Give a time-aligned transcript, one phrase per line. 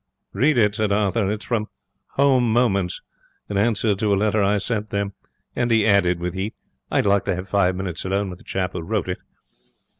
[0.33, 1.29] 'Read it,' said Arthur.
[1.29, 1.67] 'It's from
[2.15, 3.01] Home Moments,
[3.51, 5.13] in answer to a letter I sent them.
[5.55, 6.55] And,' he added with heat,
[6.91, 9.19] 'I'd like to have five minutes alone with the chap who wrote it.'